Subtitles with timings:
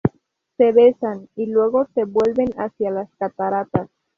[0.57, 3.87] Se besan y luego se vuelven hacia las cataratas.